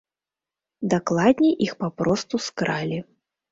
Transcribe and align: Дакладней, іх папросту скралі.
Дакладней, 0.93 1.53
іх 1.67 1.77
папросту 1.85 2.43
скралі. 2.49 2.99